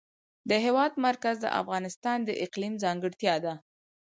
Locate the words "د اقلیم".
2.23-2.73